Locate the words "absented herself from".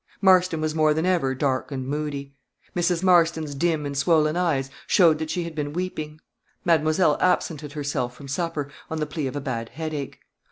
7.21-8.27